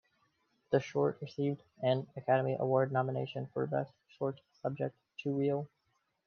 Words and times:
The 0.71 0.79
short 0.79 1.19
received 1.21 1.61
an 1.83 2.07
Academy 2.17 2.57
Award 2.59 2.91
nomination 2.91 3.45
for 3.53 3.67
Best 3.67 3.93
Short 4.17 4.41
Subject, 4.63 4.95
Two-reel. 5.19 5.69